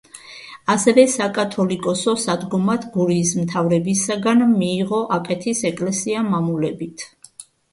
ასევე 0.75 1.03
საკათოლიკოსო 1.15 2.15
სადგომად 2.23 2.87
გურიის 2.97 3.35
მთავრებისაგან 3.41 4.43
მიიღო 4.55 5.03
აკეთის 5.19 5.63
ეკლესია 5.73 6.25
მამულებით. 6.33 7.07